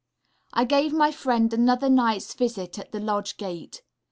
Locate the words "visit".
2.33-2.79